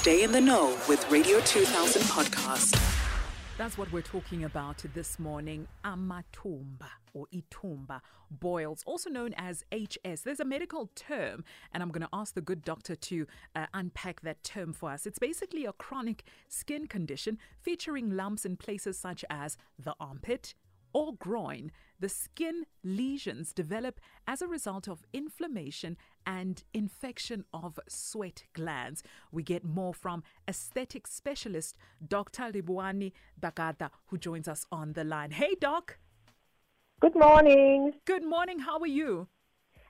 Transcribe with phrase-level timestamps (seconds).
[0.00, 2.72] Stay in the know with Radio 2000 podcast.
[3.58, 5.68] That's what we're talking about this morning.
[5.84, 8.00] Amatumba or itumba
[8.30, 10.22] boils, also known as HS.
[10.22, 11.44] There's a medical term,
[11.74, 15.04] and I'm going to ask the good doctor to uh, unpack that term for us.
[15.04, 20.54] It's basically a chronic skin condition featuring lumps in places such as the armpit,
[20.92, 25.96] or groin, the skin lesions develop as a result of inflammation
[26.26, 29.02] and infection of sweat glands.
[29.30, 32.52] We get more from aesthetic specialist Dr.
[32.52, 35.30] Livhuwani Dagada, who joins us on the line.
[35.30, 35.98] Hey, Doc.
[37.00, 37.92] Good morning.
[38.04, 38.60] Good morning.
[38.60, 39.28] How are you?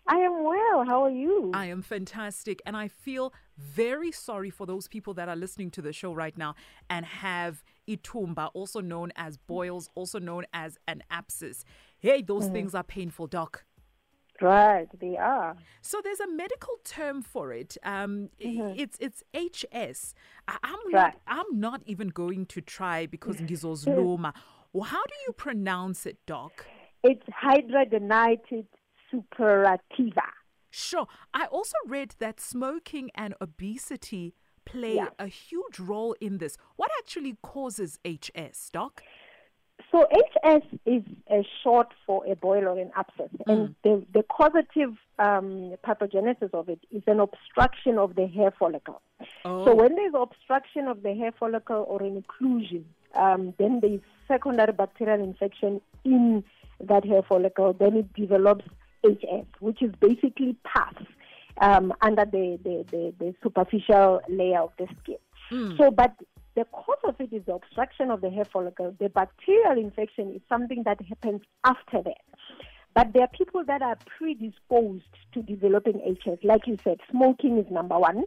[0.07, 0.85] I am well.
[0.85, 1.51] How are you?
[1.55, 2.61] I am fantastic.
[2.67, 6.37] And I feel very sorry for those people that are listening to the show right
[6.37, 6.55] now
[6.89, 11.65] and have itumba, also known as boils, also known as an abscess.
[11.99, 12.53] Hey, those mm.
[12.53, 13.65] things are painful, Doc.
[14.41, 15.57] Right, they are.
[15.83, 17.77] So there's a medical term for it.
[17.83, 18.75] Um, mm-hmm.
[18.77, 20.15] It's it's HS.
[20.49, 21.15] I, am right.
[21.15, 24.33] not I'm not even going to try because ngizozluma.
[24.73, 26.67] well, how do you pronounce it, Doc?
[27.03, 28.67] It's hidradenitis
[29.13, 30.29] suppurativa.
[30.71, 31.07] Sure.
[31.35, 35.09] I also read that smoking and obesity play yeah.
[35.19, 36.57] a huge role in this.
[36.77, 39.03] What actually causes HS, Doc?
[39.91, 43.53] So HS is a short for a boil or an abscess, mm.
[43.53, 49.03] and the, the causative um, pathogenesis of it is an obstruction of the hair follicle.
[49.45, 49.65] Oh.
[49.65, 54.73] So when there's obstruction of the hair follicle or an occlusion, um, then there's secondary
[54.73, 56.45] bacterial infection in
[56.81, 57.73] that hair follicle.
[57.73, 58.65] Then it develops
[59.05, 60.95] HS, which is basically pus
[61.61, 65.17] um, under the, the, the, the, superficial layer of the skin.
[65.51, 65.77] Mm.
[65.77, 66.15] So, but
[66.57, 68.95] the cause of it is the obstruction of the hair follicle.
[68.99, 72.21] The bacterial infection is something that happens after that.
[72.95, 76.43] But there are people that are predisposed to developing HS.
[76.43, 78.25] Like you said, smoking is number one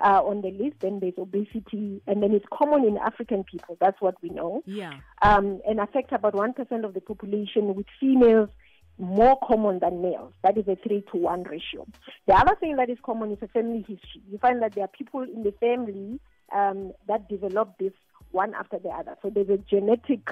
[0.00, 0.76] uh, on the list.
[0.80, 3.76] Then there's obesity, and then it's common in African people.
[3.80, 4.62] That's what we know.
[4.66, 4.94] Yeah.
[5.22, 7.74] Um, and affects about one percent of the population.
[7.74, 8.50] With females,
[8.98, 10.32] more common than males.
[10.42, 11.86] That is a three to one ratio.
[12.26, 14.22] The other thing that is common is a family history.
[14.30, 16.20] You find that there are people in the family
[16.52, 17.92] um, that develop this
[18.32, 19.16] one after the other.
[19.22, 20.28] So there's a genetic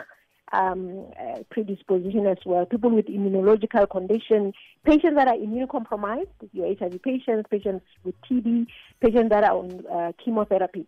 [0.53, 2.67] um, uh, predisposition as well.
[2.67, 4.53] People with immunological condition,
[4.85, 8.67] patients that are immunocompromised, your HIV patients, patients with TB,
[9.01, 10.87] patients that are on uh, chemotherapy.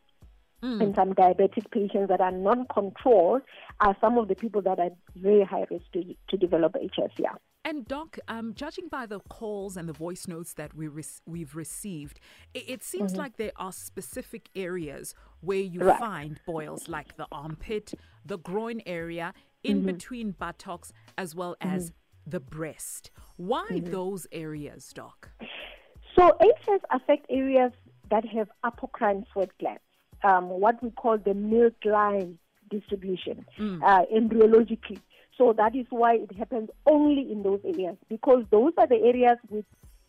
[0.62, 0.82] Mm.
[0.82, 3.42] And some diabetic patients that are non-controlled
[3.80, 6.76] are some of the people that are very high risk to, to develop.
[7.18, 7.34] Yeah.
[7.64, 11.56] And Doc, um, judging by the calls and the voice notes that we re- we've
[11.56, 12.20] received,
[12.52, 13.20] it, it seems mm-hmm.
[13.20, 15.98] like there are specific areas where you right.
[15.98, 17.94] find boils, like the armpit,
[18.24, 19.32] the groin area,
[19.62, 19.86] in mm-hmm.
[19.86, 22.30] between buttocks, as well as mm-hmm.
[22.30, 23.10] the breast.
[23.36, 23.90] Why mm-hmm.
[23.90, 25.30] those areas, Doc?
[26.16, 27.72] So HS affect areas
[28.10, 29.80] that have apocrine sweat glands,
[30.22, 32.38] um, what we call the milk line
[32.70, 33.82] distribution mm.
[33.82, 35.00] uh, embryologically.
[35.36, 39.38] So that is why it happens only in those areas because those are the areas
[39.50, 39.64] with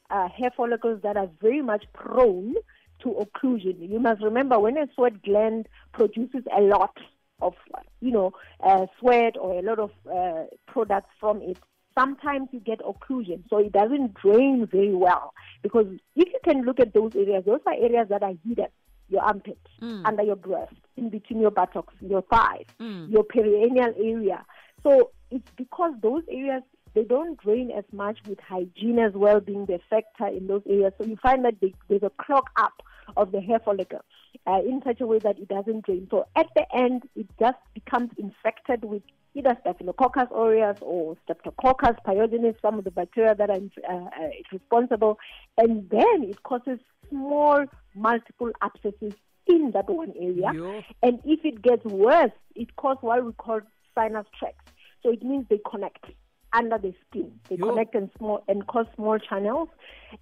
[0.10, 2.54] uh, hair follicles that are very much prone
[3.00, 3.90] to occlusion.
[3.90, 6.98] You must remember when a sweat gland produces a lot
[7.42, 7.56] of,
[8.02, 11.58] you know, uh, sweat or a lot of uh, products from it,
[11.98, 13.44] sometimes you get occlusion.
[13.50, 17.62] So it doesn't drain very well because if you can look at those areas, those
[17.66, 18.68] are areas that are hidden.
[19.08, 20.02] Your armpit, mm.
[20.04, 23.12] under your breast, in between your buttocks, your thighs, mm.
[23.12, 24.44] your perineal area.
[24.86, 26.62] So it's because those areas
[26.94, 30.94] they don't drain as much with hygiene as well being the factor in those areas.
[30.98, 32.82] So you find that they, there's a clog up
[33.18, 34.00] of the hair follicle
[34.48, 36.08] uh, in such a way that it doesn't drain.
[36.10, 39.04] So at the end, it just becomes infected with
[39.34, 43.60] either Staphylococcus aureus or Streptococcus pyogenes, some of the bacteria that are
[43.90, 45.20] uh, uh, responsible,
[45.58, 46.80] and then it causes
[47.10, 49.14] small multiple abscesses
[49.48, 50.52] in that one area.
[50.54, 50.82] Yeah.
[51.04, 53.60] And if it gets worse, it causes what we call
[53.94, 54.65] sinus tracts.
[55.06, 56.04] So it means they connect
[56.52, 57.32] under the skin.
[57.48, 57.70] They Yo.
[57.70, 59.70] connect and small and cause small channels,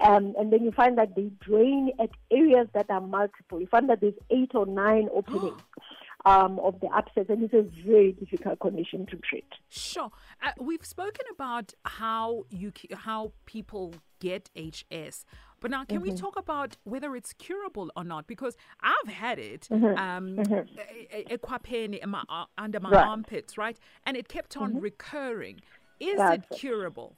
[0.01, 3.61] um, and then you find that they drain at areas that are multiple.
[3.61, 5.62] You find that there's eight or nine openings.
[6.25, 9.46] Um, of the abscess, and it's a very difficult condition to treat.
[9.68, 10.10] Sure,
[10.42, 15.25] uh, we've spoken about how you how people get HS,
[15.60, 16.12] but now can mm-hmm.
[16.12, 18.25] we talk about whether it's curable or not?
[18.25, 19.98] Because I've had it mm-hmm.
[19.98, 22.10] Um, mm-hmm.
[22.10, 23.06] My, uh, under my right.
[23.06, 24.80] armpits, right, and it kept on mm-hmm.
[24.80, 25.60] recurring.
[26.00, 27.18] Is That's it curable?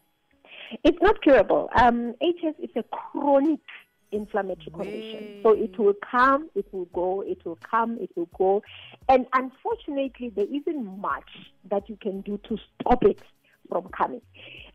[0.84, 1.70] It's not curable.
[1.76, 3.60] Um, HS is a chronic
[4.12, 5.32] inflammatory condition.
[5.44, 8.64] So it will come, it will go, it will come, it will go.
[9.10, 11.30] And unfortunately, there isn't much
[11.70, 13.20] that you can do to stop it
[13.70, 14.22] from coming.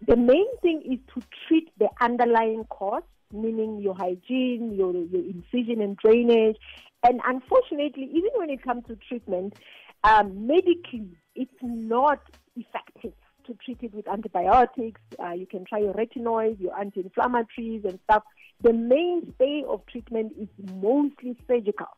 [0.06, 5.80] The main thing is to treat the underlying cause, meaning your hygiene, your, your incision
[5.80, 6.56] and drainage,
[7.02, 9.54] And unfortunately, even when it comes to treatment,
[10.04, 12.20] um, medically, it's not
[12.56, 13.14] effective
[13.46, 15.00] to treat it with antibiotics.
[15.22, 18.22] Uh, you can try your retinoids, your anti-inflammatories and stuff.
[18.62, 21.88] The mainstay of treatment is mostly surgical.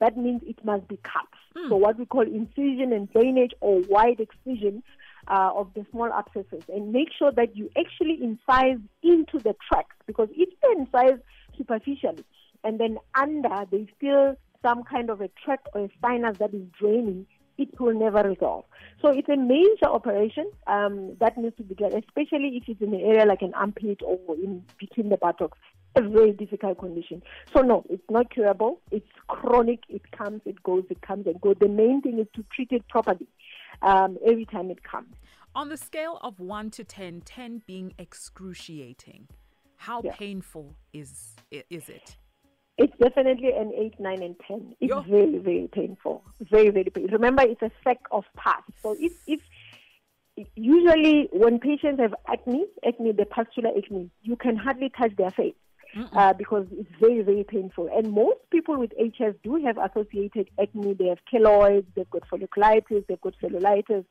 [0.00, 1.28] That means it must be cut.
[1.56, 1.68] Mm.
[1.68, 4.82] So what we call incision and drainage or wide excision
[5.26, 9.92] uh, of the small abscesses and make sure that you actually incise into the tract
[10.06, 11.20] because if they incise
[11.56, 12.24] superficially
[12.64, 16.62] and then under there's still some kind of a tract or a sinus that is
[16.78, 17.26] draining,
[17.58, 18.64] it will never resolve.
[19.00, 22.92] So it's a major operation um, that needs to be done, especially if it's in
[22.94, 25.58] an area like an armpit or in between the buttocks.
[25.94, 27.22] A very difficult condition.
[27.52, 28.80] So no, it's not curable.
[28.90, 29.80] It's chronic.
[29.88, 31.56] It comes, it goes, it comes and goes.
[31.60, 33.26] The main thing is to treat it properly
[33.82, 35.14] um, every time it comes.
[35.54, 39.28] On the scale of 1 to 10, 10 being excruciating,
[39.76, 40.12] how yeah.
[40.14, 42.16] painful is is it?
[42.78, 44.76] It's definitely an 8, 9, and 10.
[44.80, 45.00] It's Yo.
[45.00, 46.22] very, very painful.
[46.40, 47.12] Very, very painful.
[47.12, 48.62] Remember, it's a sack of pus.
[48.82, 49.40] So if, if
[50.54, 55.56] usually when patients have acne, acne, the pustular acne, you can hardly touch their face
[56.12, 57.88] uh, because it's very, very painful.
[57.94, 60.94] And most people with HS do have associated acne.
[60.94, 64.04] They have keloids, they've got folliculitis, they've got cellulitis.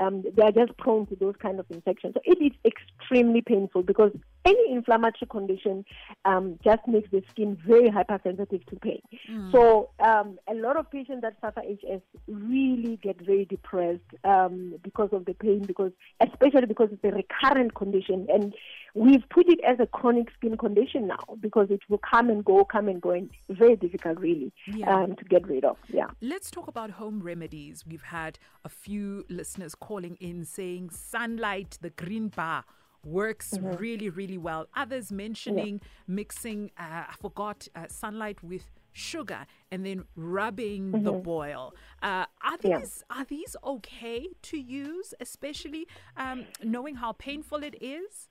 [0.00, 2.14] Um, they are just prone to those kind of infections.
[2.14, 4.12] So it is extremely painful because
[4.44, 5.84] any inflammatory condition
[6.24, 9.02] um, just makes the skin very hypersensitive to pain.
[9.30, 9.52] Mm.
[9.52, 15.10] So um, a lot of patients that suffer HS really get very depressed um, because
[15.12, 18.54] of the pain, because especially because it's a recurrent condition, and
[18.94, 22.64] we've put it as a chronic skin condition now because it will come and go,
[22.64, 24.94] come and go, and very difficult really yeah.
[24.94, 25.76] um, to get rid of.
[25.88, 26.06] Yeah.
[26.20, 27.84] Let's talk about home remedies.
[27.86, 32.64] We've had a few listeners calling in saying sunlight, the green bar
[33.04, 33.76] works mm-hmm.
[33.76, 34.68] really, really well.
[34.76, 35.88] Others mentioning yeah.
[36.06, 41.04] mixing, uh, I forgot, uh, sunlight with sugar and then rubbing mm-hmm.
[41.04, 41.74] the boil.
[42.02, 43.18] Uh, are these yeah.
[43.18, 48.28] are these okay to use, especially um, knowing how painful it is?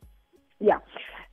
[0.60, 0.78] Yeah.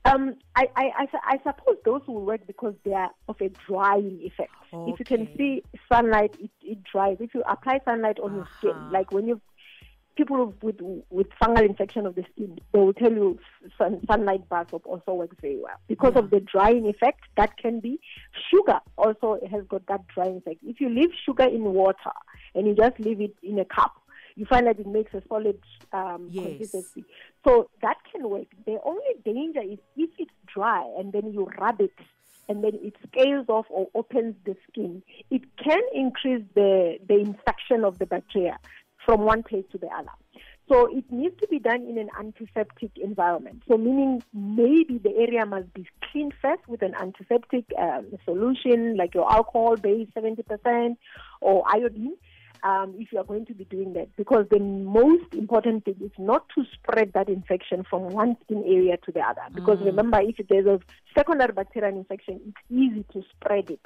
[0.06, 4.20] Um, I, I, I, I, suppose those will work because they are of a drying
[4.23, 4.52] effect.
[4.73, 4.93] Okay.
[4.93, 5.62] If you can see
[5.93, 7.19] sunlight, it, it dries.
[7.20, 8.37] If you apply sunlight on uh-huh.
[8.37, 8.90] your skin, uh-huh.
[8.90, 9.38] like when you
[10.19, 10.81] people with
[11.11, 13.38] with fungal infection of the skin, they will tell you
[13.79, 16.23] sun, sunlight bath also works very well because yeah.
[16.23, 18.00] of the drying effect that can be.
[18.50, 20.59] Sugar also has got that drying effect.
[20.67, 22.17] If you leave sugar in water
[22.55, 23.93] and you just leave it in a cup,
[24.35, 25.61] you find that it makes a solid
[25.93, 26.47] um, yes.
[26.47, 27.05] consistency.
[27.47, 28.49] So that can work.
[28.67, 31.94] The only danger is if it's dry and then you rub it
[32.49, 37.85] and then it scales off or opens the skin, it can increase the, the infection
[37.85, 38.59] of the bacteria
[39.09, 40.11] from one place to the other.
[40.69, 43.63] So it needs to be done in an antiseptic environment.
[43.67, 49.15] So meaning maybe the area must be cleaned first with an antiseptic um, solution like
[49.15, 50.97] your alcohol base 70%
[51.41, 52.17] or iodine
[52.63, 54.15] um, if you are going to be doing that.
[54.17, 58.99] Because the most important thing is not to spread that infection from one skin area
[59.07, 59.41] to the other.
[59.55, 59.87] Because mm.
[59.87, 60.81] remember, if there's a
[61.17, 63.81] secondary bacterial infection, it's easy to spread it,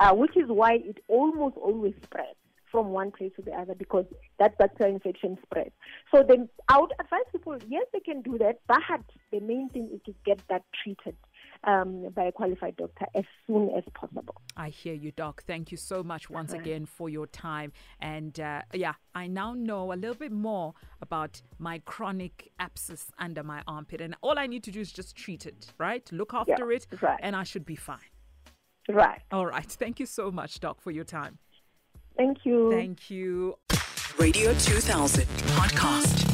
[0.00, 2.34] uh, which is why it almost always spreads
[2.70, 4.04] from one place to the other because
[4.38, 5.72] that bacterial infection spreads.
[6.14, 8.80] So then I would advise people, yes, they can do that, but
[9.32, 11.16] the main thing is to get that treated
[11.64, 14.34] um, by a qualified doctor as soon as possible.
[14.56, 15.42] I hear you, Doc.
[15.46, 16.60] Thank you so much once right.
[16.60, 17.72] again for your time.
[18.00, 23.42] And uh, yeah, I now know a little bit more about my chronic abscess under
[23.42, 24.00] my armpit.
[24.00, 26.08] And all I need to do is just treat it, right?
[26.12, 27.20] Look after yeah, it, right.
[27.22, 27.98] and I should be fine.
[28.88, 29.20] Right.
[29.32, 29.66] All right.
[29.66, 31.38] Thank you so much, Doc, for your time.
[32.16, 32.70] Thank you.
[32.70, 33.58] Thank you.
[34.18, 36.25] Radio 2000 podcast.